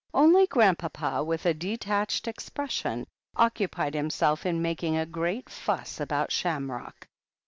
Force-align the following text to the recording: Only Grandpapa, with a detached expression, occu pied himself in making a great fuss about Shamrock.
Only 0.15 0.47
Grandpapa, 0.47 1.23
with 1.23 1.45
a 1.45 1.53
detached 1.53 2.27
expression, 2.27 3.05
occu 3.37 3.69
pied 3.69 3.93
himself 3.93 4.47
in 4.47 4.59
making 4.59 4.97
a 4.97 5.05
great 5.05 5.47
fuss 5.47 5.99
about 5.99 6.31
Shamrock. 6.31 7.07